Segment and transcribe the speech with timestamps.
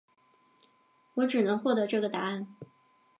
[1.13, 2.55] 我只能获得这个答案